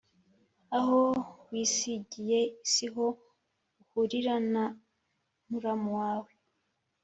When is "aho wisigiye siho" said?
0.77-3.05